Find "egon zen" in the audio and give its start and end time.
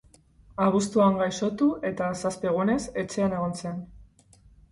3.41-3.79